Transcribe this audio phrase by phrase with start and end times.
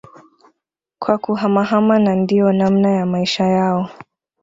[0.99, 3.89] kwa kuhamahama na ndio namna ya Maisha yao